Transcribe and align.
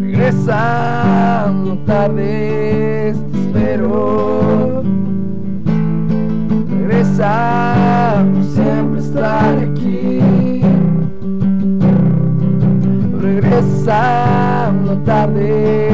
Regresando 0.00 1.76
tarde 1.86 3.14
te 3.32 3.38
espero. 3.38 4.82
Regresando 6.68 8.42
sempre 8.44 8.98
estar 9.00 9.58
aqui 9.58 10.20
Regresando 13.20 14.96
tarde 15.04 15.87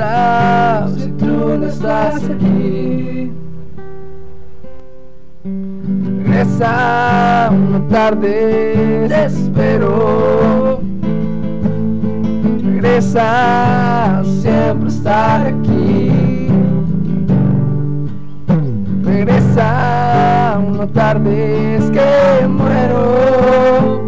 Si 0.00 1.08
tú 1.18 1.58
no 1.58 1.66
estás 1.66 2.24
aquí. 2.24 3.30
Regresa, 6.24 7.50
no 7.50 7.82
tardes, 7.82 9.08
te 9.10 9.24
espero. 9.26 10.80
Regresa, 12.62 14.22
siempre 14.24 14.88
estar 14.88 15.46
aquí. 15.48 16.48
Regresa, 19.04 20.62
no 20.66 20.88
tardes 20.88 21.90
que 21.90 22.46
muero. 22.48 24.00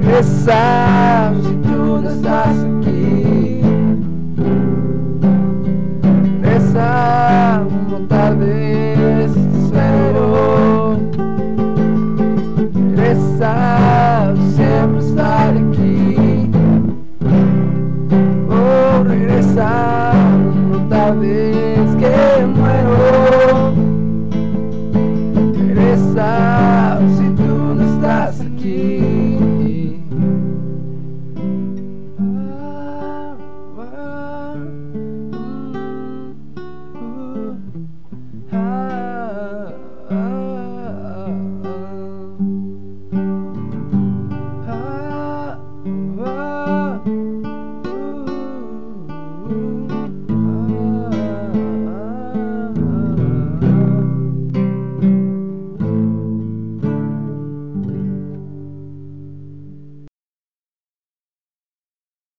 Regresa, 0.00 1.32
si 1.42 1.54
tú 1.56 2.00
no 2.02 2.08
estás 2.08 2.56
aquí. 2.56 3.21
vez 21.22 21.96
que 22.00 22.46
muero. 22.46 23.74
Teresa, 25.52 26.98
si 27.16 27.26
tú 27.36 27.74
no 27.74 27.82
estás 27.94 28.40
aquí. 28.40 29.11